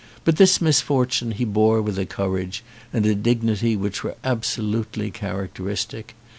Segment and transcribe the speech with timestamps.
[0.25, 6.15] But this misfortune he bore with a courage and a dignity which were absolutely characteristic.